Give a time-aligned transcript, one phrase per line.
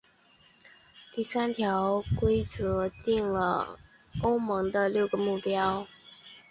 [1.13, 2.43] 第三条则规
[3.05, 3.77] 定了
[4.23, 5.85] 欧盟的六个目标。